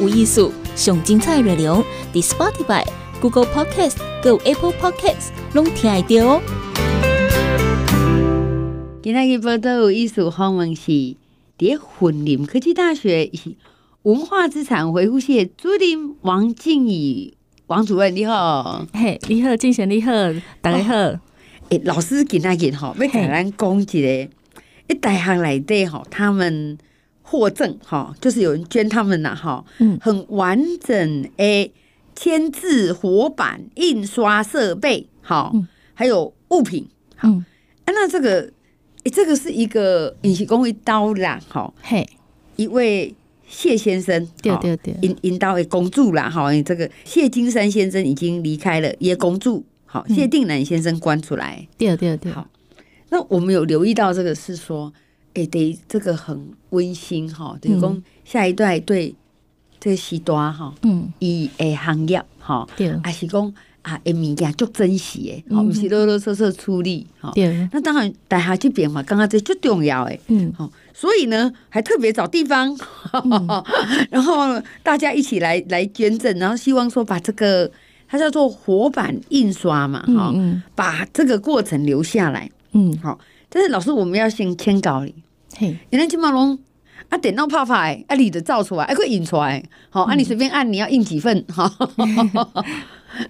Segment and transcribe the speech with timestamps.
[0.00, 2.82] 有艺术，上精彩内容，伫 Spotify、
[3.20, 6.42] Google Podcast、有 Apple Podcast 拢听得到哦。
[9.02, 10.90] 今天报道有意思，访问是
[11.58, 13.30] 伫云林科技大学
[14.02, 17.34] 文化资产维护系主任王静怡
[17.66, 20.12] 王主任，你好，嘿，你好，静贤，你好，
[20.62, 20.94] 大家好。
[20.94, 21.20] 诶、哦
[21.68, 24.30] 欸，老师今天讲吼，要甲咱讲一个，诶，
[25.00, 26.78] 大学内底吼，他们。
[27.32, 31.72] 获赠哈，就是有人捐他们呐哈，嗯，很完整诶，
[32.14, 35.50] 签字活版印刷设备好，
[35.94, 37.42] 还有物品好，嗯，
[37.86, 38.52] 那这个
[39.04, 42.06] 诶，这个是一个隐形公益刀啦，哈，嘿，
[42.56, 43.14] 一位
[43.48, 52.46] 谢先生，对对对，引引导为公主啦，哈，这个谢金山先生已经离开了，也公主好，谢定南先生关出来，对对对，好，
[53.08, 54.92] 那我们有留意到这个是说。
[55.34, 56.38] 哎，对，这个很
[56.70, 59.14] 温馨哈，就是讲下一代对
[59.80, 72.76] 这个时代哈，嗯，伊诶行业哈，对，还是讲啊，诶物件足珍惜诶，好，不是啰啰嗦嗦处理哈，对，那当然大家这边嘛，刚刚这最重要诶，嗯，好，所以呢，还特别找地方，
[74.10, 77.70] 然后大家一起来来捐赠，然后希望说把这个
[78.06, 80.34] 它叫做活版印刷嘛，哈，
[80.74, 83.18] 把这个过程留下来，嗯，好。
[83.54, 85.14] 但是老师，我们要先签稿哩。
[85.56, 86.58] 嘿，原来金马龙
[87.08, 89.62] 啊，电脑拍拍，啊，你的照出来，还可以印出来。
[89.90, 91.44] 好，啊，你随便按，你要印几份？
[91.52, 91.64] 哈，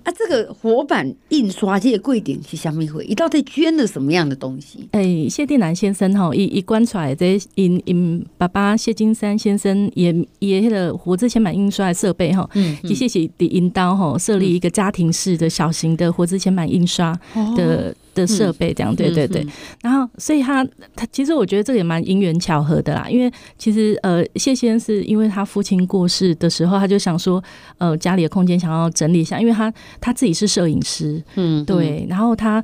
[0.05, 3.05] 啊，这个活版印刷这个贵点是虾米会？
[3.09, 4.89] 你到底捐了什么样的东西？
[4.92, 17.19] 哎，谢定南先生哈，一一关出来，这因因爸爸谢金山先生也也那个活字签版印刷的设备哈，嗯，机械系的引导哈，设立一个家庭式的小型的活字签版印刷
[17.57, 17.92] 的。
[18.13, 19.47] 哦的设备这样，对对对，
[19.83, 20.63] 然后所以他
[20.95, 27.43] 他其实我觉得这也蛮因缘巧合的啦，因为其实呃谢先生是因为他父亲过世的时候，他就想说
[27.79, 32.63] 呃家里的空间想要整理一下，因为他他自己是摄影师，嗯，对，然后他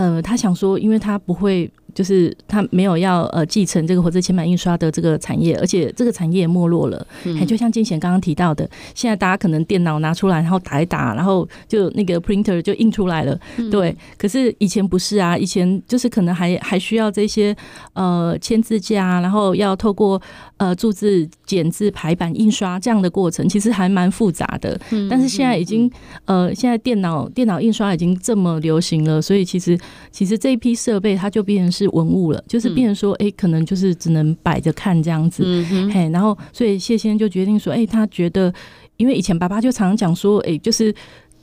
[0.00, 1.70] 呃他想说，因为他不会。
[1.92, 7.04] 就是他没有要呃继承这个活字签版印刷的这个产业，而且这个产业也没落了。
[7.24, 8.64] 嗯，就像金贤刚刚提到的，
[8.94, 13.36] 现在大家可能电脑拿出来，然后打一打，然后就那个 printer 就印出来了。
[13.72, 17.54] 对，可是以前不是啊，以前就是可能还还需要这些
[17.94, 20.22] 呃签字架，然后要透过
[20.60, 24.80] 呃注字、剪字、排版、印刷这样的过程，其实还蛮复杂的。
[25.10, 25.90] 但是现在已经
[26.24, 29.78] 呃现在电脑电脑印刷已经这么流行了，所以其实
[30.10, 31.90] 其实这一批设备它就变成是。
[31.90, 38.54] 文物了，就是变成说，哎、欸，可能就是只能摆着看这样子，嗯、嘿，然后所以谢先生就决定说，哎、欸，他觉得，
[38.96, 40.94] 因为以前爸爸就常常讲说，哎、欸，就是。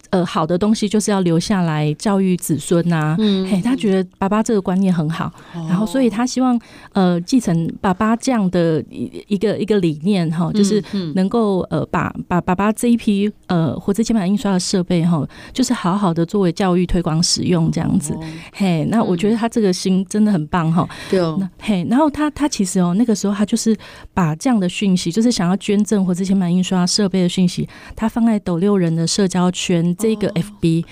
[0.09, 3.15] 呃，好的东西就是要留下来教育子孙呐、啊。
[3.19, 6.59] 嗯，嘿，他觉得爸爸这个观念很好，哦、然后所以他希望
[6.93, 10.81] 呃继承爸爸这样的一一个一个理念哈，就是
[11.15, 18.13] 能够呃把把爸爸这一批呃活字铅版印刷的设备哈，就是好好的作为教育推广使用这样子。
[18.13, 20.87] 哦、嘿，那我觉得他这个心真的很棒哈。
[21.09, 21.37] 对哦。
[21.39, 23.75] 那嘿，然后他他其实哦那个时候他就是
[24.13, 29.96] 把这样的讯息，就是想要捐赠活字铅版印刷设备的讯息，他放在斗六人的社交圈。
[29.97, 30.85] 这个 FB，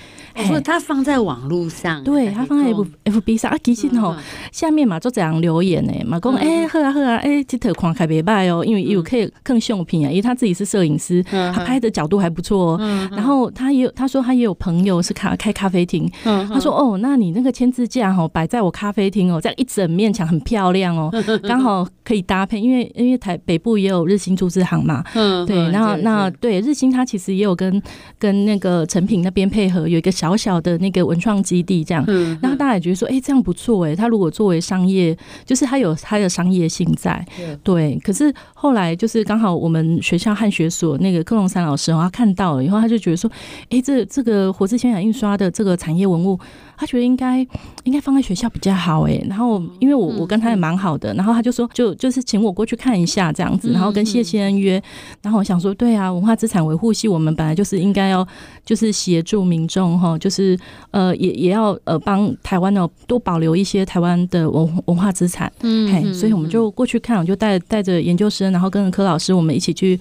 [0.46, 2.70] 说他放在网络上，对他放在
[3.04, 4.14] F FB 上啊，其实吼
[4.52, 13.08] 下面嘛就这样留言呢，嘛讲哎好啊好啊，哎这头看开别歹哦，因为有可以更相片啊，因为他自己是摄影师，他拍的角度还不错哦。
[13.12, 21.10] 然后他也有他说他也有朋友是咖开咖啡厅，他说哦，那你那个签字架哈摆在我咖啡厅哦，这样一整面墙很漂亮哦，
[21.46, 27.82] 刚好可以搭配，因为因为台北部也有日兴注字行嘛，嗯，对，然后那对日新它其实也有跟
[28.18, 28.86] 跟那个。
[28.86, 37.26] 成品那边配合有一个小小的那个文创基地，这样，嗯，然后大家也觉得说，哎，这样不错，哎，它如果作为商业，就是它有它的商业性在，
[37.64, 37.98] 对。
[38.04, 43.28] 可是后来就是刚好我们学校汉学所那个克隆山老师，他看到了以后，他就觉得说，
[43.70, 46.38] 哎，这这个活字签版印刷的这个产业文物。
[46.76, 47.38] 他觉得应该
[47.84, 54.82] 应该放在学校比较好哎，然后因为我我跟他也蛮好的，然后他就说就就是请我过去看一下这样子，然后跟谢先生约，
[55.22, 58.26] 然后我想说对啊，文化资产维护系我们本来就是应该要
[58.64, 60.58] 就是协助民众哈，就是
[60.90, 69.98] 呃也也要呃帮台湾的多保留一些台湾的文文化资产，嗯，嘿，所以我们就过去看，我就带带着研究生，然后跟柯老师我们一起去。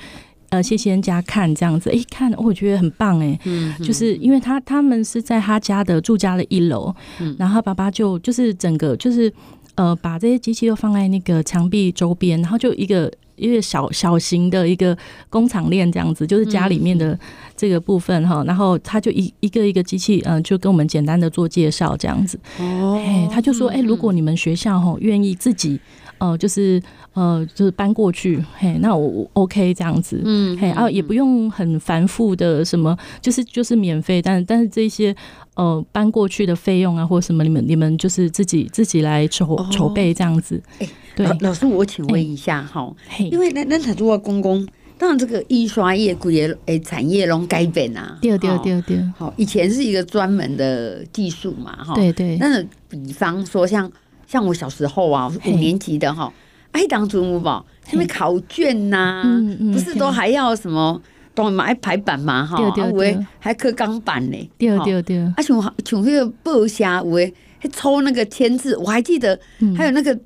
[0.55, 9.31] 呃，谢谢人家看这样子，一、欸、看我觉得很棒哎，嗯，就是因为他他们是在他家的住家的一楼，嗯，然后爸爸就就是整个就是
[9.75, 14.97] 呃把这些机器都放在那个墙壁周边，然后就一个一个小小型的一个
[15.29, 17.19] 工厂链这样子，就是家里面的
[17.57, 25.77] 这个部分哈，然后他就一一个一个机器，嗯、呃，就跟我们简单的做介绍这样子，哦，他就说，哎、欸，如果你们学校哈愿意自己。
[26.17, 26.81] 呃，就是
[27.15, 35.15] 呃，就是搬过去，嘿，那我 OK 这样子，嗯，嘿，啊，也不用很繁复的什么，就是就是免费，但但是这些
[35.55, 40.61] 呃搬过去的费用啊，或者什么，你们你们就是自己自己来筹筹备这样子。
[40.79, 42.93] 哎、哦，对，老师，我请问一下哈，
[43.31, 44.67] 因为那那他如果公公。
[44.97, 48.97] 当然，这个印刷业、古业诶产业拢改变啊，对对对对。
[49.17, 51.93] 好，以前是一个专门的技术嘛，哈。
[51.95, 52.37] 对对。
[52.37, 53.81] 那比方说像，
[54.25, 56.31] 像像我小时候啊，五年级的哈，
[56.75, 57.65] 哎，当祖母宝？
[57.89, 59.41] 什么考卷呐、啊，
[59.73, 61.01] 不是都还要什么，
[61.33, 62.57] 都买排版嘛，哈。
[62.57, 63.25] 对对对。
[63.39, 64.49] 还刻钢板呢。
[64.57, 65.19] 对对对。
[65.19, 69.39] 啊，像像那个报虾，有诶，还抽那个签字，我还记得，
[69.75, 70.17] 还有那个。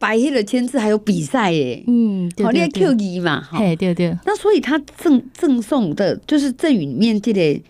[0.00, 4.16] 白黑的签字还有比赛耶，嗯，好，你 Q 一嘛，嘿，对对。
[4.24, 7.60] 那所以他赠赠送的，就是赠与里面这个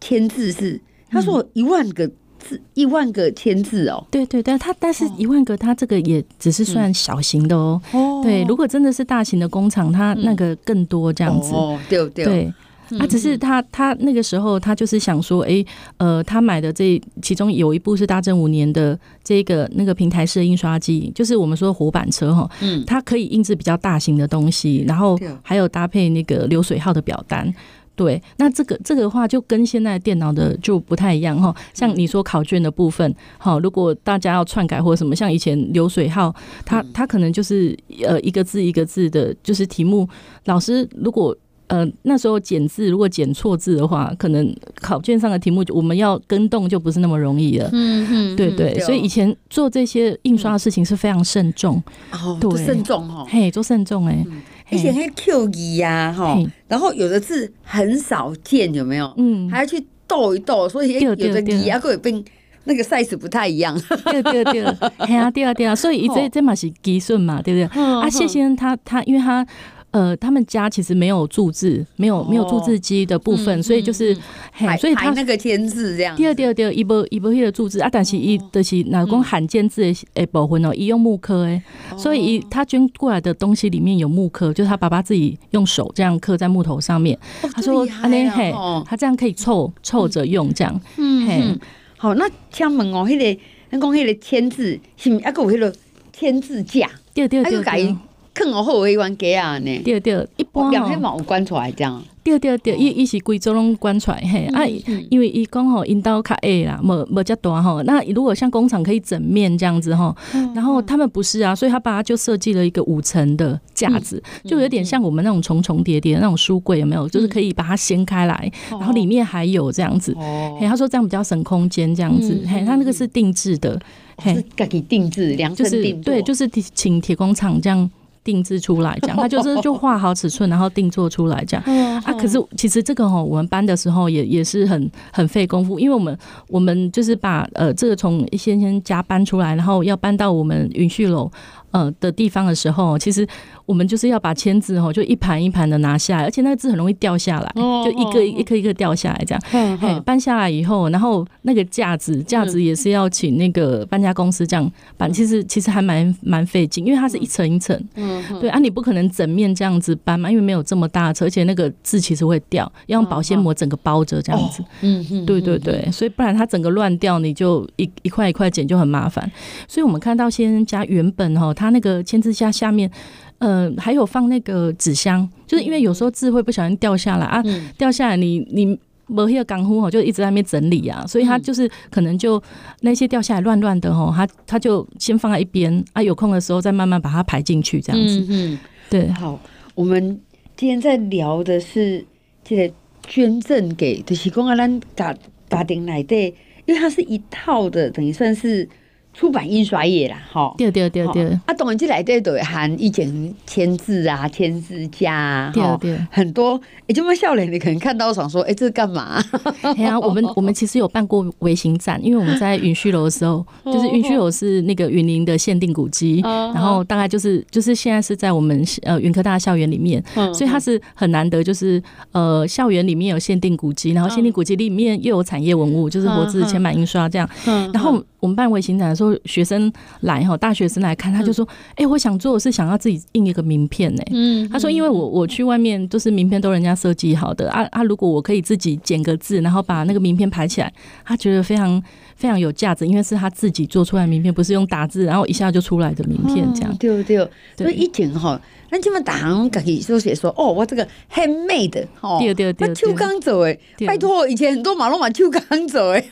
[0.00, 2.08] 签字是，他说一万个
[2.40, 7.80] 字，一万个签字哦，对对但，他但是一万个，他这个也只是算小型的哦，
[8.24, 11.54] 对，如果真的是大型的工厂，他那个更多这样子，
[11.88, 12.52] 对对。
[12.98, 15.66] 啊，只是他他那个时候他就是想说，哎、欸，
[15.98, 27.54] 呃，他买的这其中有一部是大正五年的这个那个平台式的印刷机，就是我们说活板车哈，嗯，它可以印制比较大型的东西，然后还有搭配那个流水号的表单，
[28.00, 40.08] 对，那这个这个的话就跟现在电脑的就不太一样哈，像你说考卷的部分，好，如果大家要篡改或者什么，像以前流水号，它它可能就是呃一个字一个字的，就是题目，
[40.46, 41.36] 老师如果。
[41.70, 47.70] 呃，那时候检字如果检错字的话，可能考卷上的题目我们要跟动就不是那么容易了。
[47.72, 51.80] 嗯嗯，对对，所以以前做这些印刷的事情是非常慎重。
[52.10, 53.24] 哦，对，慎重哈。
[53.28, 54.26] 嘿，做慎重哎。
[54.70, 56.38] 以前那 Q 字呀哈，
[56.68, 59.12] 然后有的字很少见，有没有？
[59.16, 62.24] 嗯，还要去斗一斗，所以有的字啊会变
[62.64, 63.80] 那个 size 不太一样。
[64.04, 64.62] 对对对，
[65.06, 67.82] 对 啊对啊对啊，所以这这嘛是基准嘛，对不对？
[67.82, 69.46] 啊，谢先生他他因为他。
[69.92, 74.16] 呃，他们家其实没有注字，没有没有注字机的部分，所以就是，
[74.52, 76.14] 嘿，所以他那个签字这样。
[76.16, 79.82] 第二第二第二，一波一波的注字啊，但是伊就是哪讲罕见字
[80.14, 81.60] 的部分哦，伊用木刻诶，
[81.96, 87.18] 所以他捐过来的东西里面有木刻，就是他爸爸自己用手这样刻在木头上面。
[87.52, 88.54] 他说，安尼嘿，
[88.86, 90.80] 他这样可以凑凑着用这样。
[90.98, 91.58] 嗯，嘿，
[91.96, 93.40] 好，那请问哦，迄个，
[93.72, 95.74] 咱讲迄个签字是毋是还有迄个
[96.12, 96.88] 签字架？
[97.12, 97.96] 对对对对。
[98.32, 99.82] 更好后一关给啊呢？
[99.84, 102.02] 对对，一般两天毛关出来这样。
[102.22, 104.60] 对对对，伊伊是贵州拢关出来嘿啊，
[105.08, 107.82] 因为伊讲吼，因刀卡矮啦，无无遮大吼。
[107.84, 110.14] 那如果像工厂可以整面这样子吼，
[110.54, 117.08] 然后他们不是啊，所以他把它就设计了一个五层的架子，就有点像我们那种重重叠叠的那种书柜，有没有？
[117.08, 120.14] 就是可以把它掀开来，然后里面还有这样子。
[120.60, 122.38] 嘿，他说这样比较省空间，这样子。
[122.46, 123.80] 嘿，他那个是定制的，
[124.18, 126.12] 嘿，自己定制，量身定做。
[126.12, 127.90] 对，就是请铁工厂这样。
[128.30, 131.64] 定制出来这样，他就是 就画好尺寸，然后定做出来这样
[132.04, 132.12] 啊。
[132.12, 136.16] 可是其实这个哈，我们搬的时候也也是很很费功夫，因为我们
[136.46, 141.28] 我们就是把呃这个从一些先家搬出来，然后要搬到我们云旭楼。
[141.70, 143.26] 呃的地方的时候，其实
[143.66, 149.78] 我们就是要把签字哦，就一盘一盘的拿下来，而且那个字很容易掉下来，就一个一颗一颗掉下来这样。
[149.78, 157.80] 嘿，搬下来以后，然后那个架子架子也是要请那个搬家公司这样搬，其实其实还蛮蛮费劲，因为它是一层一层。
[157.94, 164.64] 嗯，对啊，你不可能整面这样子搬嘛，因为没有这么大车，而且那个字其实会掉，要用保鲜膜整个包着这样子。
[164.80, 169.30] 嗯嗯，对对对，所以不然它整个乱掉，你就一一块一块剪就很麻烦。
[169.68, 171.54] 所以我们看到先生家原本哈。
[171.60, 172.90] 他那个签字架下面，
[173.36, 177.42] 呃，还有放那个纸箱，就是因为有时候字会不小心掉下来啊，
[177.76, 178.66] 掉下来你你
[179.06, 182.42] 没那个钢糊哈，就一直在那边整理啊，所以他就是可能就
[182.80, 188.26] 那些掉下来乱乱的哈，他他就先放在一边啊，有空的时候再慢慢把它排进去这样子。
[188.30, 189.08] 嗯，对。
[189.10, 189.38] 好，
[189.74, 190.18] 我们
[190.56, 192.02] 今天在聊的是
[192.42, 192.74] 这个
[193.06, 195.14] 捐赠给就是讲啊，咱家
[195.50, 196.16] 家庭来的，
[196.64, 198.66] 因为它是一套的，等于算是。
[199.12, 206.58] 出版印刷业啦，哈，对对对对，啊，当然这来对都含以前签字啊、签字架啊，对对，很多。
[206.82, 209.22] 哎，这么笑脸，你可能看到想说，哎，这是干嘛？
[209.76, 220.02] 对啊，我们 我们其实有办过微型展，因为我们在 云旭楼的时候，就是云旭楼是那个云林的限定古迹，然后大概就是就是现在是在我们呃云科大校园里面，
[220.32, 227.28] 所以它是很难得，就是呃校园里面有限定古迹，然后限定古迹里面又有产业文物，就是活字、铅版印刷这样，
[227.74, 228.02] 然后。
[228.20, 240.72] 我们办微型展的时候，学生来哈，大学生来看，他就说：“哎、嗯欸，我想做的是想要自己印一个名片呢。”嗯，他说：“因为我我去外面都是名片都人家设计好的啊啊，如果我可以自己剪个字，然后把那个名片排起来，
[241.04, 241.82] 他觉得非常
[242.14, 248.40] 非常有价值，因为是他自己做出来的名片，不是用打字然后一下就出来的名片这样。”对对，所以一剪哈。
[248.70, 256.08] 咱这么大行自己就写说哦，我这个 handmade 哦，对对对，手工做诶，拜托，以前很多马龙马手工做诶，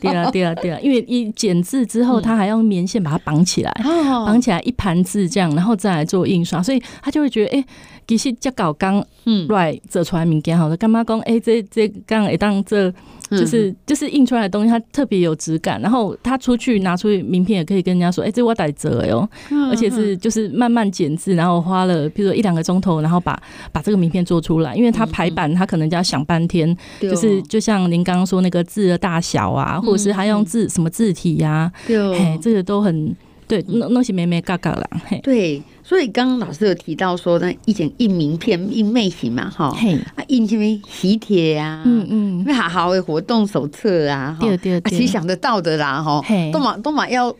[0.00, 3.72] 对啊对啊对啊，因为一剪字之后，他还要用棉线把它绑起来，
[4.26, 7.64] 绑起来一盘字这样，然后再来做印刷，所以他就会觉得诶，
[8.08, 12.92] 其实这稿刚嗯来做出来物件好的，干嘛讲诶，这这刚会当这。
[13.30, 15.78] 就是就是印出来的东西，它特别有质感。
[15.82, 19.28] 然后他出去拿出去名片，也可以跟人家说：“哎、欸，这我打折哟。”
[19.70, 23.38] 而且是就是慢慢剪字，然后花了比如说一两个钟头，然后把
[23.70, 24.74] 把这个名片做出来。
[24.74, 26.74] 因为他排版，他可能就要想半天。
[27.02, 31.72] 就是就像您刚刚说那个字的大小啊，或者是他用字什么字体呀、啊，
[32.14, 33.14] 哎，这个都很
[33.48, 34.88] 对，弄弄些咩咩嘎嘎啦。
[35.22, 35.60] 对。
[35.82, 39.74] 所以刚刚老师有提到说，那以前印名片、印妹型嘛，哈，
[40.16, 47.34] 啊，印什么喜帖呀，嗯嗯，那好好的活动手册啊，对对对，其实想得到的啦，哈，都嘛都嘛要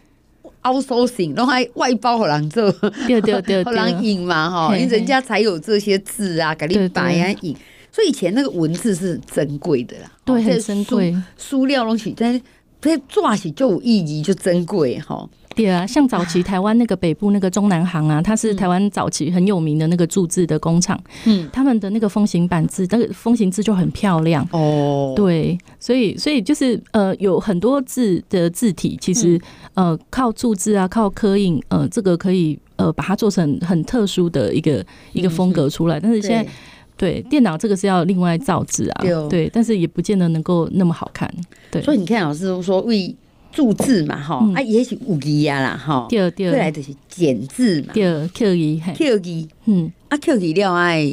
[0.63, 2.73] outsourcing，都还外包给人做，
[3.07, 7.55] 对对对，给人 印嘛，哈，因为人家才有这些字啊，给你摆啊印，
[7.93, 12.41] 所以以前那个文字是珍贵的啦，对，很珍贵，书料东西，但是
[12.81, 15.29] 这些抓起就有意义，就珍贵哈。
[15.65, 20.99] 对啊，像早期台湾那个北部那个中南行啊，它是台湾早期很有名的那个铸字的工厂。
[21.27, 25.13] 嗯，他们的那个风行板字，那个风行字就很漂亮哦。
[25.17, 29.41] 对，所以所以就是呃，有很多字的字体，其实
[29.75, 35.99] 呃靠注字啊，靠刻印，呃，这个可以呃把它做成很特殊的一个一个风格出来。
[35.99, 36.49] 但是现在
[36.97, 41.29] 对电脑这个是要另外造字啊，对，但是也不见得能够那么好看。
[41.71, 43.13] 对，所以你看老师都说为。
[43.59, 51.05] 铸字嘛，哈、嗯，啊，也是有字啊啦，哈，对对，再来就是减字嘛，对，Q 字，Q 字，嗯，啊，Q 字了爱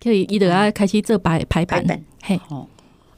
[0.00, 1.84] ，Q 字伊就要开始做排排版，
[2.22, 2.66] 嘿，哦，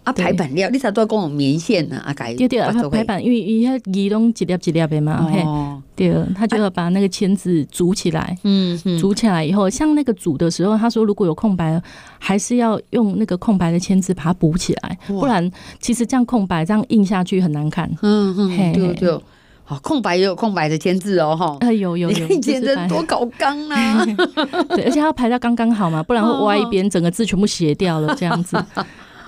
[0.05, 5.83] 啊，排版了，你才多讲棉线呢，啊，改，对对，排版，因为伊遐字拢一粒一粒的嘛，哦。
[5.97, 11.81] 对，他就要把那个签字组起来，嗯，组起来以后，像那个组的时候，他说如果有空白，
[12.19, 15.49] 还是要用那个空白的签字把它补起来，不然
[15.81, 17.89] 其实这样空白这样印下去很难看。
[18.03, 19.21] 嗯嗯，对对，
[19.63, 24.05] 好，空白也有空白的签字哦，哈，哎，有有有，以前人多搞刚啊，
[24.75, 28.63] 对，而且要排到刚刚好嘛，不然会歪一边，整个字全部斜掉了这样子。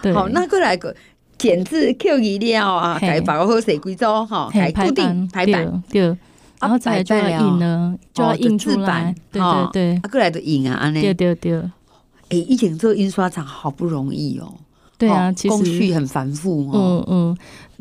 [0.06, 0.94] 对，好，那过来个
[1.38, 6.16] 剪字 Q 一料啊，改把好写规则哈，改固定排版对。
[6.58, 11.52] 然后再就要印呢，就要印出来，对对对，啊，过来的印啊，对对对，
[12.30, 14.54] 哎，以前做印刷厂好不容易哦，
[14.96, 17.36] 对啊，其实工序很繁复哦，嗯嗯。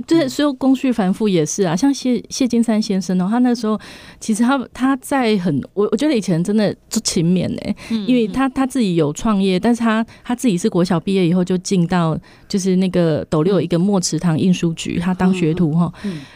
[0.06, 3.80] 对，所以工序繁复也是啊，像谢谢金山先生哦，他那时候
[4.20, 7.76] 其实他他在很我我觉得以前真的就勤勉呢，
[8.06, 15.92] 因为他他自己有创业，但是他他自己是国小毕业以后就进到就是那个斗六一个墨池堂印书局，他当学徒哈，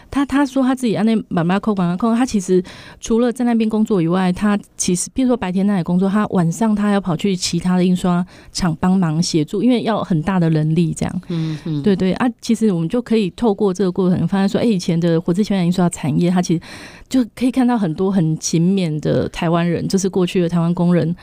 [0.10, 2.64] 他他说他自己啊那慢慢扣慢慢扣，他其实
[3.02, 13.49] 除了在那边工作以外，他其实比如说白天那里工作，他晚上他要跑去其他的印刷厂帮忙协助，因为要很大的人力这样，嗯嗯，对对啊，其实我们就可以透。
[13.50, 16.62] 透过这个过程，发现说，哎，以前的火字签名印刷产业，它其实
[17.10, 21.16] 就可以看到很多很勤勉的台湾人，就是过去的台湾工人，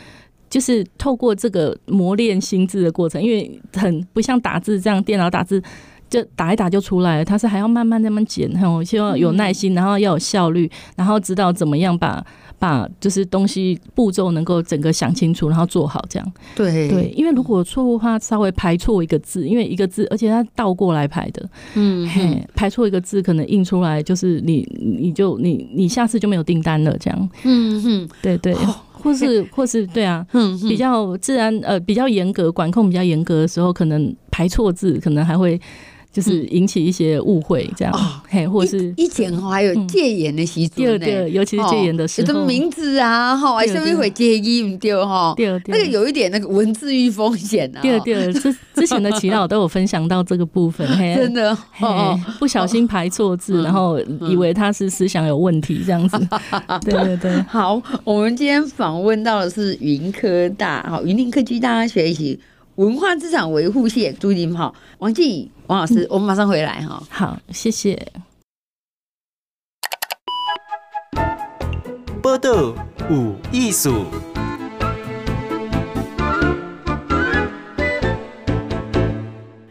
[0.51, 5.63] 就是透过这个磨练心智的过程，因为很不像打字这样，电脑打字
[6.11, 12.27] 就打一打就出来了，它是还要慢慢慢慢剪，很希望有耐心，然后要有效率，然后知道怎么样把。
[12.59, 16.33] 把就是东西步骤能够整个想清楚，然后做好这样。
[16.55, 27.31] 对对，因为如果错误的话，稍微排错一个字，因为一个字，而且它倒过来排的，嗯，嘿，排错一个字，可能印出来就是你，你就你你下次就没有订单了这样。
[27.45, 28.55] 嗯哼，对对，
[28.93, 35.61] 或是或是对啊，嗯，比较自然呃比较严格管控比较严格的时候，可能排错字，可能还会。
[36.17, 37.93] 就是引起一些误会，这样，
[38.27, 45.35] 嘿，或者是以前哈还有戒严的习俗呢，对，尤其是戒严的时候，有的名字啊，哈，还是会戒音丢哈，
[45.67, 47.83] 那个有一点那个文字狱风险啊。
[47.83, 56.19] 对对，之之前的耆老都有分享到这个部分，真的，哦，不小心排错字，然后以为他是思想有问题，这样子。
[56.83, 62.41] 对对对，好，我们今天访问到的是云科大，好，云林科技大学习
[62.77, 65.51] 文化资产维护系主任哈，王静怡。
[65.67, 67.03] 王老师，嗯、我们马上回来哈。
[67.09, 68.13] 好，谢谢。
[72.23, 72.75] 报道
[73.09, 74.05] 有艺术。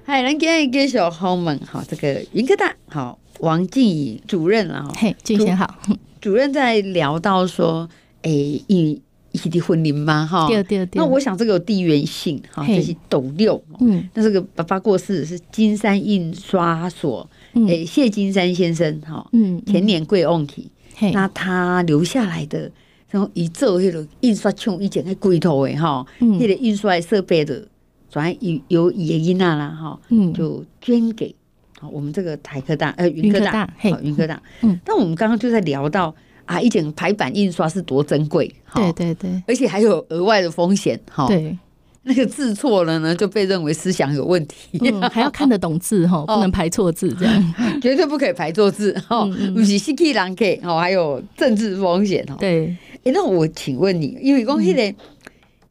[0.04, 5.76] 嗨，咱今天继续访问哈，这个云科大好王静怡主任了哈，嘿，静先好。
[6.20, 7.88] 主任在聊到说，
[8.24, 9.00] 哎、欸，一
[9.36, 10.26] 一起的婚礼吗？
[10.26, 10.98] 哈，对对对。
[10.98, 17.68] 那我想这个有地缘性哈，这是斗六，嗯，那这个爸爸过世是金山印刷所，哎、嗯。
[17.68, 20.72] 欸，谢金山先生哈，嗯，前年贵翁体，
[21.12, 22.72] 那他留下来的，
[23.10, 27.68] 然后一做那个印刷厂以前的龟头的哈，那个印刷设备的，
[28.10, 31.36] 转由由爷爷那啦哈，嗯，就捐给。
[31.92, 36.16] 我们这个台科大呃云科大，好云科大，嗯，但我们刚刚就在聊到
[36.46, 41.58] 啊，一整排版印刷是多珍贵，对对对，而且还有额外的风险，哈，对，
[42.04, 44.80] 那个字错了呢，就被认为思想有问题，
[45.12, 47.54] 还要看得懂字哈，不能排错字，这样。
[47.82, 52.68] 绝对不可以排错字，哈，不是西 K 狼 K，哦，还有政治风险，哈，对，
[53.04, 54.96] 哎，那我请问你，因为讲那个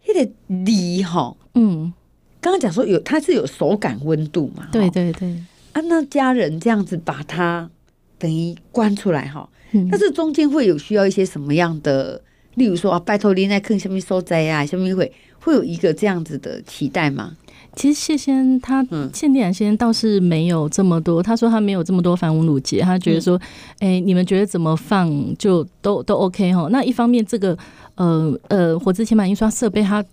[0.06, 1.92] 那个梨哈，嗯，
[2.40, 5.34] 刚刚讲说有它是有手感温度嘛，对对对。
[5.72, 7.68] 啊，那家人这样子把它
[8.16, 12.22] 等于关出来哈，嗯、但是中间会有需要一些什么样的，
[12.54, 17.36] 例如说啊，拜托你来看什么所在啊，下面会会有一个这样子的期待吗？
[17.76, 23.36] 其实谢先他谢定先生倒是没有这么多，他说他没有这么多繁文縟节，他觉得说，
[23.80, 26.68] 哎、嗯欸，你们觉得怎么放就都都 OK 哈。
[26.70, 27.58] 那一方面，这个
[27.96, 30.04] 呃呃，活字铅版印刷设备它。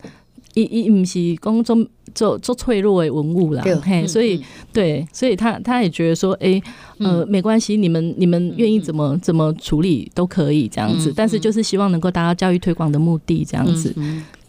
[0.54, 1.78] 一一不是讲做
[2.14, 6.62] 做做脆弱的文物啦，嘿，所以对，所以他他也觉得说，哎，
[7.00, 13.94] 呃，没关系，你们你们愿意怎么怎么处理都可以这样子，但是就是希望能够达到教育推广的目的这样子，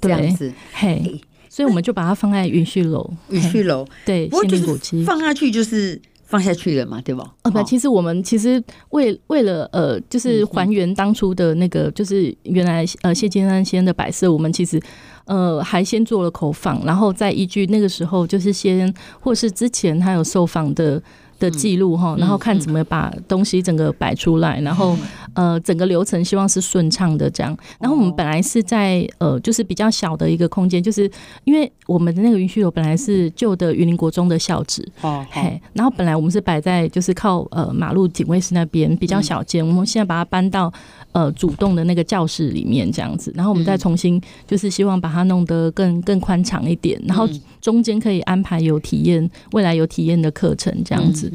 [0.00, 6.00] 这样子，嘿，所以我们就把它放在云旭楼，云旭楼，对，不过就是放下去就是
[6.32, 7.30] 放下去了嘛，对吧？
[7.42, 14.80] 呃，不，其实我们其实为为了呃，就是还原当初的那个，就是原来呃谢金山先生的摆设，我们其实。
[15.24, 21.00] 呃，还先做了口访，然后再依据那个时候就是先，或是之前他有受访的
[21.42, 24.96] 的记录哈，然后看怎么把东西整个摆出来，然后
[25.34, 27.56] 呃，整个流程希望是顺畅的这样。
[27.80, 31.11] 然后我们本来是在呃，就是比较小的一个空间，就是
[31.44, 40.72] 因为我们的那个云旭楼本来是旧的云林国中的校址，哦，嘿，然后本来我们是摆在就是靠呃马路警卫室那边比较小间，我们现在把它搬到。
[41.12, 47.28] 呃，主动的那个教室里面这样子，然后我们再重新就是希望把它弄得更更宽敞一点，然后
[47.61, 51.30] 中间可以安排有体验，未来有体验的课程这样子。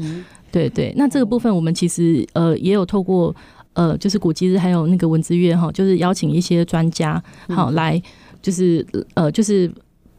[0.50, 3.34] 对对，那这个部分我们其实呃也有透过
[3.74, 8.02] 呃就是古迹日还有那个文字月哈，就是邀请一些专家好来
[8.40, 9.70] 就是呃就是。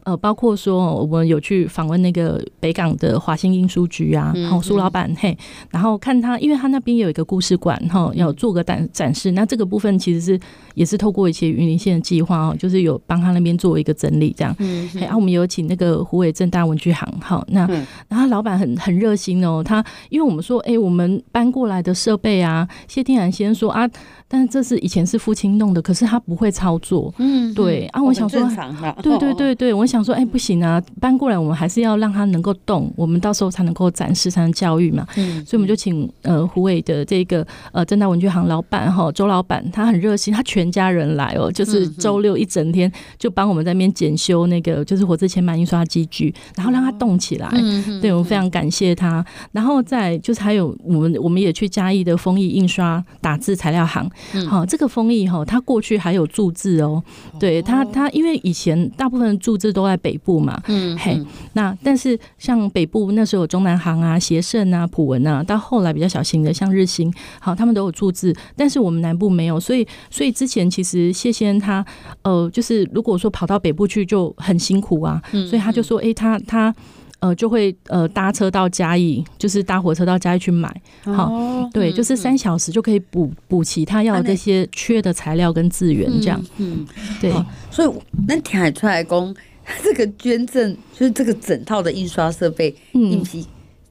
[0.04, 5.36] 呃，包括说我们有去访问那个北港的华兴印书局啊，然后苏老板嘿，
[5.70, 9.32] 然后看他，因为他那边有一个故事馆哈，要做个展展示。
[9.32, 10.40] 那这个部分其实是
[10.74, 14.54] 也是透过一些云林县的计划哦，就是有帮他那边做一个整理这样。
[14.58, 17.68] 嗯，然后我们有请那个胡伟正大文具行哈，那
[18.08, 23.88] 然后老板很很热心哦，他因为我们说，哎，我们搬过来的设备啊，谢天然先生说啊。
[24.32, 27.12] 但是这是以前是父亲弄的，可是他不会操作。
[27.18, 28.40] 嗯，对啊，我想说，
[29.02, 35.04] 对对对对，我想说，哎，不行啊，搬过来我们还是要让他能够动，我们到时候才能够展示，才能教育嘛。
[35.16, 47.48] 嗯，所以我们就请呃虎尾的这个呃正大文具行老板哈周老板，他很热心，他全家人来哦，就是周六一整天就帮我们在那边检修那个就是活字铅版印刷机具，然后让他动起来。
[47.54, 49.24] 嗯，对，我们非常感谢他。
[49.50, 54.08] 然后再就是还有我们我们也去嘉义的丰益印刷打字材料行。
[54.48, 57.02] 好，这个丰益哈，它过去还有注字哦。
[57.38, 61.20] 对它，它因为以前大部分注字都在北部嘛，嗯，嘿，
[61.54, 71.84] 那但是像北部那时候有中南行啊、协盛啊、普文啊，到后来比较小型的像日新，好，他们都有注字，但是我们南部没有，所以所以之前其实谢先他
[72.22, 76.74] 呃，就是如果说跑到北部去就很辛苦啊，所以他就说，哎，他他。
[77.20, 80.68] 呃，就会呃搭车到嘉义，就是搭火车到嘉义去买，
[81.04, 86.86] 好，哦、对，嗯、就是三小时就可以补补齐他要的这些缺的材料跟资源，这样，嗯，嗯。
[87.20, 87.32] 对，
[87.70, 87.90] 所以
[88.26, 89.34] 那听出来讲，
[89.84, 93.22] 这个捐赠就是这个整套的印刷设备，嗯，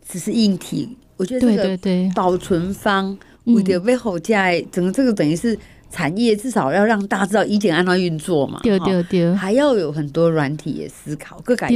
[0.08, 5.58] 只是硬体，我觉得这个保存方为了背后在整个这个等于是。
[5.89, 11.69] 产业至少要让大家知道以前安怎运作嘛，对对对，还要有很多软体也思考，各改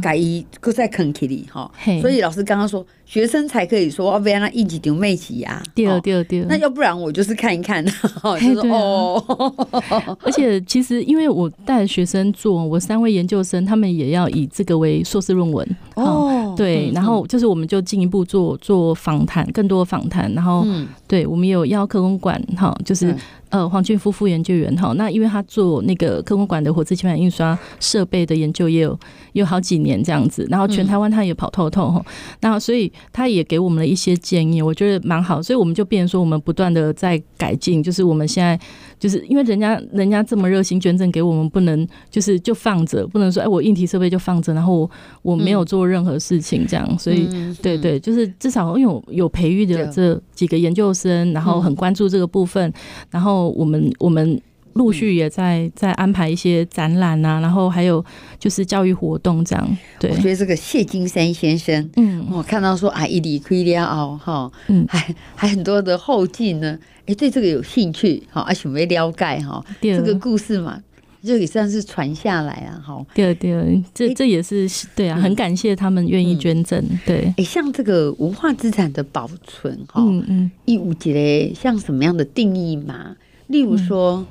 [0.00, 1.70] 改一各在坑起里哈。
[2.00, 5.62] 所以老师刚刚说，学生才可以说哦，不要那一级丢妹起呀。
[5.74, 7.90] 对对对，那要不然我就是看一看，就
[8.38, 9.24] 是哦。
[10.22, 16.54] 而且其实因为我带学生做，我三位研究生他们也要以这个为硕士论文哦。
[16.54, 23.16] 对，然后就是我们就进一步做做访谈，更多访谈，然后、嗯、对我们有邀科工馆哈，就是。
[23.50, 29.00] 呃，黄俊夫副研究员哈，那因为他做那个科工馆的活字清版印刷设备的研究也有
[29.32, 32.04] 有好几年这样子，然后全台湾他也跑透透哈，
[32.42, 38.58] 那、嗯、所以他也给我们了一些建议，我觉得蛮好，所以我们就变成说我们不断的在改进，就是我们现在
[38.98, 44.90] 就是因为人家人家这么热心捐赠给我们，不能就是就放着，不能说哎我硬体设备就放着，然后我
[45.22, 47.28] 我没有做任何事情这样，所以
[47.60, 52.72] 对对，就是至少因为有有培育的这几个研究生，然后很关注这个部分，
[53.10, 53.48] 然后。
[53.58, 54.40] 我们我们
[54.74, 58.04] 陆续也在在安排一些展览啊，然后还有
[58.38, 59.78] 就是教育活动这样。
[59.98, 70.80] 对，我觉得这个谢金山先生，嗯，我看到说啊，一里亏了哦，哈，嗯，还还很多的后劲呢，哎，对这个有兴趣，好，而且没了解哈，这个故事嘛，
[71.24, 83.16] 就也算是传下来啊，哈，对对，这这也是对啊，很感谢他们愿意捐赠，对，哎，像这个文化资产的保存，哈，嗯嗯，义务级嘞，像什么样的定义嘛？
[83.48, 84.26] 例如说，嗯，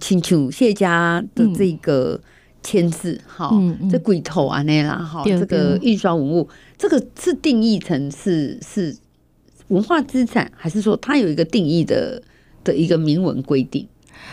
[0.00, 2.20] 请求谢家的这个
[2.62, 8.96] 签字，哈、嗯嗯，这鬼头啊那啦，哈，这个印刷文物，这个是定义成是是
[9.68, 12.20] 文化资产，还是说它有一个定义的
[12.64, 13.86] 的一个明文规定？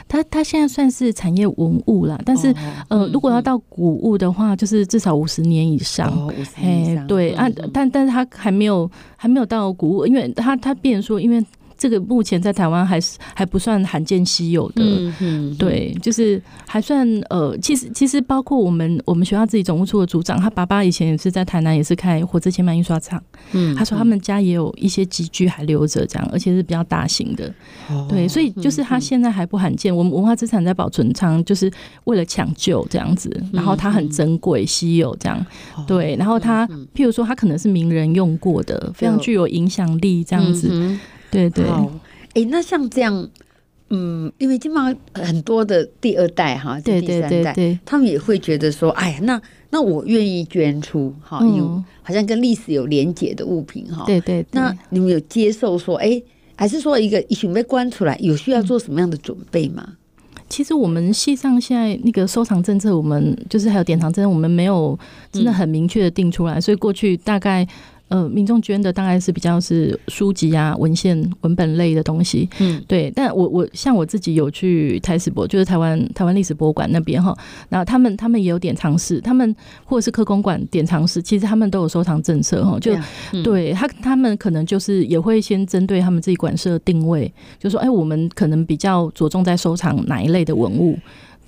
[0.07, 2.49] 它它现在算是产业文物啦，但是、
[2.89, 6.09] 哦、呃，如果要到古物的话，就是至少五十年以上。
[6.09, 7.05] 哦，五十年以上。
[7.07, 11.43] 对啊，但但是它还没有还没有到古物，因为它它变成说，因为。
[11.79, 27.49] 这个目前在台湾还是还不算罕见稀有的，嗯嗯，对，就是还算呃，其实其实包括我们我们学校自己总务处的组长，他爸爸以前也是在台南也是开火车前版印刷厂，嗯，他说他们家也有一些集具还留着这样，而且是比较大型的，
[28.09, 31.71] 对，所以就是他现在还不罕见，我们文化资产在保存仓就是
[32.03, 35.45] 为了抢救这样子，然后它很珍贵稀有这样，
[35.87, 40.97] 对，然后他譬如说他可能是名人用过的，非常具有影响力这样子。
[41.31, 41.89] 对对，哎、
[42.35, 43.29] 欸，那像这样，
[43.89, 56.23] 嗯，因为基本上很多的第二代哈，第三代，对对对对，他们也会觉得说，哎呀，那那我愿意捐出哈，有、嗯、好像跟历史有连结的物品哈，对，对对，那你们有接受说，哎、欸，
[56.55, 59.95] 还是说一个一群被关出来，有需要做什么样的准备吗？
[60.49, 64.97] 其实我们系上现在那个收藏政策，我们就是还有典藏政策，我们没有
[65.31, 67.67] 真的很明确的定出来，嗯、所以过去大概。
[68.09, 73.11] 呃，民众捐的大概是比较是书籍啊、文献、文本类的东西，嗯，对。
[73.15, 77.37] 但我我像我自己有去台史博，就是台湾台湾历史博物馆那边哈，
[77.69, 82.95] 然后他们他们也有典藏室，他们或者是科公馆典藏室，其实他们都有收藏政策哈，就、
[83.31, 90.97] 嗯、对他他们可能就是也会先针对他们自己馆舍定位，就说哎，我们可能比较着重在收藏哪一类的文物。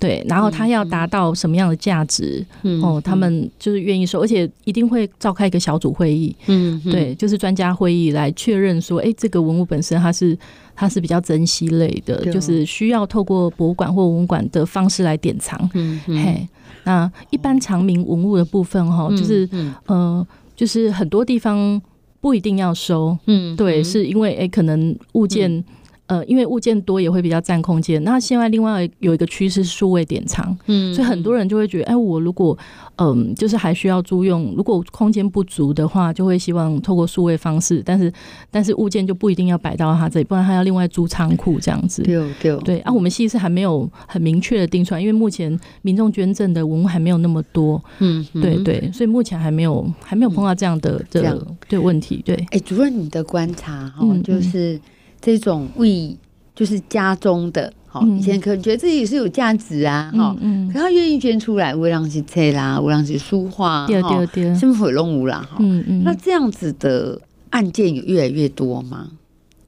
[0.02, 2.44] 对，然后他要达到什么样的价值？
[2.62, 6.34] 嗯，哦，他们就是愿意收，而且一定会召开一个小组会议。
[6.46, 10.36] 嗯，对，就是专家会议来确认说，哎，这个文物本身它是
[10.74, 15.70] 它是比较珍稀类的，就是需要透过博物馆或文物馆的方式来典藏。
[15.74, 16.48] 嗯，嘿，
[16.82, 19.48] 那一般藏名文物的部分哈，就是
[19.86, 21.80] 呃，就是很多地方
[22.20, 23.16] 不一定要收。
[23.26, 25.64] 嗯，对，是因为哎，可能物件。
[26.12, 28.02] 呃，因为物件多也会比较占空间。
[28.04, 32.56] 那现在另外有一个趋势是数位典藏，嗯，所以很多人就会觉得，哎，我如果
[32.96, 37.82] 嗯、呃，就是还需要租用，如果空间不足的话，就会希望透过数位方式。
[37.82, 38.12] 但是，
[38.50, 42.02] 但是物件就不一定要摆到他这里，不然他要另外租仓库这样子。
[42.02, 42.78] 对对对。
[42.80, 47.82] 啊，我们系是还没有很明确的定出来，因为目前民众捐赠的文物还没有那么多。
[48.00, 52.20] 嗯，对对，所以目前还没有还没有碰到这样的、嗯、这个对问题。
[52.22, 54.78] 对，哎，主任，你的观察哈，就是。
[55.22, 56.14] 这种为
[56.54, 67.18] 就是家中的，好，以前可能觉得自己是有价值啊，哈、嗯，可他愿意捐出来，为让是册啦，为让是书画，对对对，什么毁容无啦，哈，嗯嗯，那这样子的
[67.50, 69.08] 案件有越来越多吗？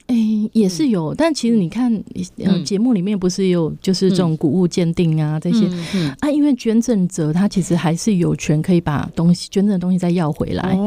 [0.06, 1.90] 哎、欸，也是有，但其实你看，
[2.36, 10.78] 呃，节目里面不是有就是这种古物鉴定啊、嗯、这些、嗯、啊，因为捐赠者他其实还是有权可以把东西捐赠的东西再要回来，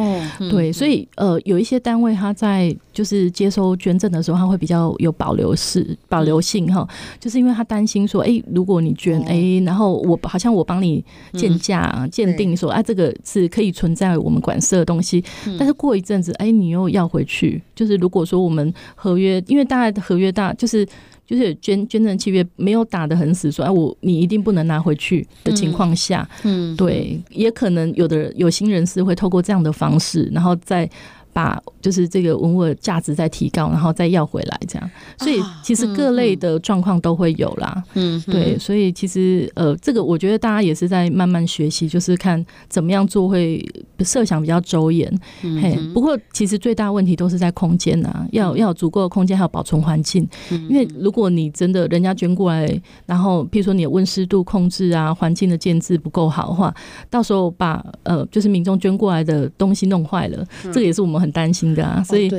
[0.52, 6.88] 对，所以呃，有一些单位他在就是接收捐赠的时候，他会比较有保留式保留性哈，
[7.20, 11.04] 就是因为他担心说，哎、欸，如果你捐，哎、欸，然后我好像我帮你
[11.34, 15.24] 鉴价鉴定说，啊，这个是可以存在我们馆舍的东西，
[15.58, 18.72] 但是过一阵子，哎、欸，你又要回去，就是如果说我们。
[19.08, 20.86] 合约，因为大家的合约大，就是
[21.26, 30.90] 就是捐捐赠契约没有打的很死，说哎，我你一定不能拿回去的情况下，嗯，对，也可能有的有心人士会透过这样的方式，然后再。
[31.38, 34.90] 把就是这个文物的价值再提高，然后再要回来这样。
[35.20, 37.84] 所以其实各类的状况都会有啦。
[37.94, 43.64] 嗯，对，所以其实呃，这个我觉得大家也是在慢慢学习，就是看怎么样做会
[44.00, 45.08] 设想比较周延。
[45.44, 50.28] 嗯，嘿，不过其实最大问题都是在空间呐，要要有足够的空间，还有保存环境。
[50.50, 52.68] 因为如果你真的人家捐过来，
[53.06, 56.74] 然后譬如说你的温湿度控制啊，环境的建制不够好的话，
[57.12, 62.04] 到时候把呃就是民众捐过来的东西弄坏了，这个也是我们很担心的啊。
[62.04, 62.30] 所以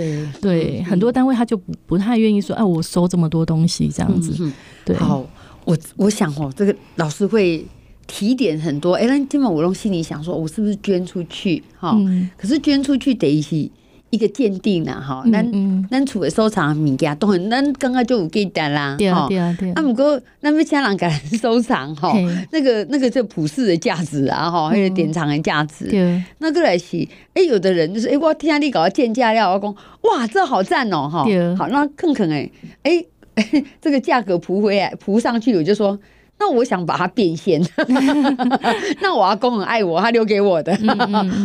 [0.41, 4.51] 对很多单位他就不不太愿意说，哎，我收这么多东西这样子。
[4.85, 5.25] 对，好，
[5.65, 7.65] 我我想哦，这个老师会
[8.07, 8.95] 提点很多。
[8.95, 11.63] 哎，那今晚我用心里想说，我是不是捐出去？
[11.79, 11.97] 哈，
[12.37, 13.71] 可是捐出去得一些。
[14.11, 19.75] 一个鉴定呐，哈，咱咱厝的收藏物件都很，咱刚刚就有记得啦，对啊对啊对啊。
[19.77, 22.13] 啊，不过那边家人给人收藏哈，
[22.51, 25.87] 那个那个就普世的价值啊，哈，还有典藏的价值。
[25.91, 31.25] 对，那个来是，哎，有的人就是，哎，我听你搞个鉴价料，我讲，哇，这好赞哦，哈，
[31.59, 32.51] 好，那看看哎，
[32.83, 33.05] 哎，
[33.81, 35.99] 这个价格扑回来扑上去，我就说，
[36.39, 37.61] 那我想把它变现，
[39.01, 40.73] 那我阿公很爱我，他留给我的，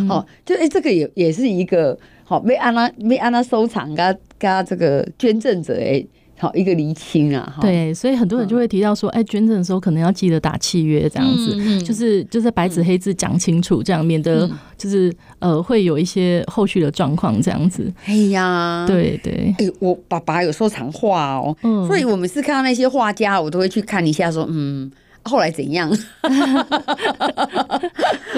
[0.09, 1.97] 哦，就哎，这个也也是一个。
[2.25, 6.01] 好，被安娜被安娜收藏，跟跟这个捐赠者哎，
[6.43, 7.55] 好一个厘清啊。
[7.61, 17.89] 对，所以很多人就会提到说，哎、欸，捐赠的时候可能要记得打契约，这样子，嗯嗯、就是就是白纸黑字讲清楚，这样免得就是呃会有一些后续的状况这样子。
[18.05, 24.91] 哎呀，对对，哎，我爸爸有收藏画哦，嗯、所以我每次看到那些画家，我都会去看一下，说嗯。
[25.23, 25.89] 后来怎样？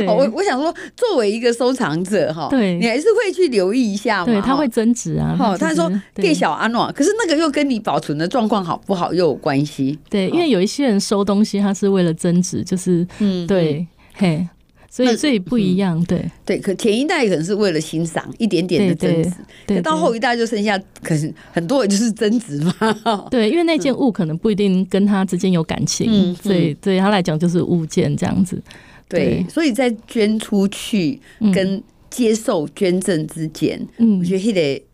[0.08, 4.26] 我我想说，作为一个收藏者哈，对，你还是会去留意一下嘛。
[4.26, 5.36] 对，他会增值啊。
[5.38, 9.98] 好，他说给小安诺，可是那个又跟你保存的状况好不好又有关系。
[10.10, 14.48] 对，因为有一些人收东西，他是为了增值，就是嗯，对，嘿。
[14.96, 19.30] 所以所以不一样，对对，可前一代可能是为了欣赏一点点的增值，
[19.68, 23.28] 对，到后一代就剩下，可是很多人就是增值嘛。
[23.30, 28.62] 对，因为那件物可能不一定跟他之间有感情，所以对他来讲就是物件这样子。
[29.10, 31.20] 对，所以在捐出去
[31.54, 34.86] 跟接受捐赠之间，嗯，我觉得得。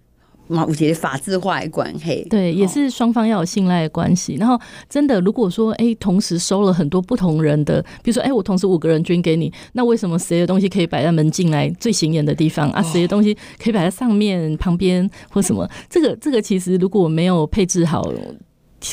[0.68, 4.36] 我觉得法制化的关系，对，也是双方要有信赖的关系。
[4.36, 4.60] 然后，
[4.90, 12.82] 真的，如果说，哎，同时收了很多不同人的，比如说，哎，我同时五个人捐给你，那为什么谁的东西可以摆在门进来最显眼的地方啊？
[12.82, 15.70] 谁的东西可以摆在上面旁边或什么？
[15.90, 18.12] 这个，这个其实如果没有配置好，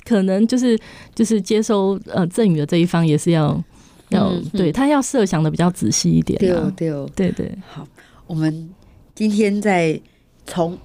[0.04, 0.78] 可能就是
[1.14, 3.62] 就是接收呃赠与的这一方也是要
[4.10, 6.38] 要对他要设想的比较仔细一点。
[6.38, 7.50] 对哦对哦对对。
[7.66, 7.86] 好，
[8.26, 8.68] 我们
[9.14, 10.00] 今天在
[10.46, 10.78] 从。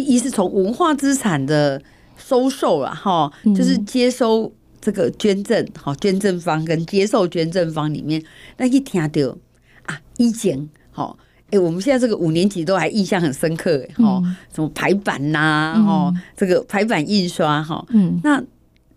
[0.00, 1.78] 第一是从文化资产的
[2.16, 8.24] 收受了哈，就是接收这个捐赠，好捐赠方跟接受捐赠方里面，
[8.56, 9.36] 那一听到
[9.84, 11.18] 啊，意见好，
[11.50, 14.22] 哎，我们现在这个五年级都还印象很深刻，哈，
[14.54, 18.42] 什么排版呐，哈，这个排版印刷哈，嗯，那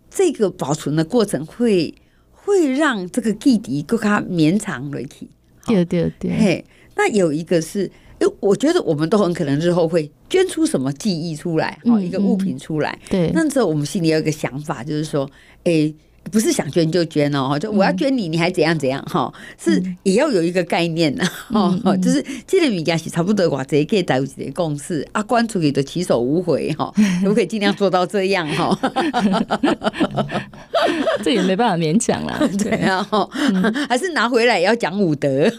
[0.09, 1.93] 这个保存的过程会
[2.31, 5.27] 会让这个记忆更加绵长了去，
[5.65, 7.91] 对对对，嘿，那有一个是。
[8.39, 12.97] 我觉得我们都很可能日后会捐出什么记忆出来，哦，一个物品出来。
[13.09, 15.29] 对，那时候我们心里有一个想法，就是说，
[15.63, 15.93] 哎。
[16.31, 19.31] 不是想捐就捐哦，就我要捐你，你还怎样怎样哈？
[19.57, 28.77] 是也要有一个概念的哦，就是这个物件是差不多话，这个大家的共识啊，关出去的起手无回哈， 可不可以尽量做到这样哈？
[31.23, 33.05] 这也没办法勉强啦， 对啊，
[33.87, 35.49] 还是拿回来也要讲武德，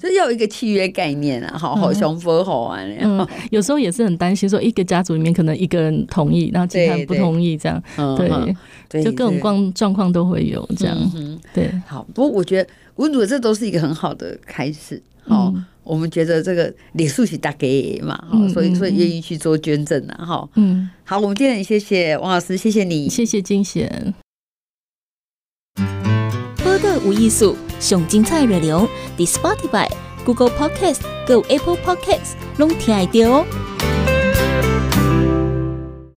[0.00, 2.84] 就要有一个契约概念啊，好好雄风好玩。
[3.50, 7.82] 有时候也是很担心，说一个家族里面可能一个人同意，然后其他人不同意，这样
[8.16, 8.30] 对。
[9.02, 12.04] 就各种状状况都会有这样，嗯、对，好。
[12.12, 15.02] 不过我觉得，我觉得这都是一个很好的开始。
[15.26, 20.48] 好，嗯、我们觉得这个礼数是大给嘛，好，所以所以愿意去做捐赠啊，哈。
[20.56, 24.12] 嗯，好，我们今天很谢谢王老师，谢谢你，谢谢金贤。
[26.62, 29.88] 播的无艺术，上精彩内容，The Spotify、
[30.24, 33.46] Google Podcast、Go Apple Podcasts，拢听得到哦。